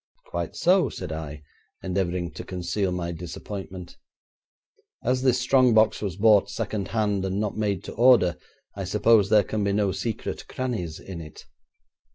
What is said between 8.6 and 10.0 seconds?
I suppose there can be no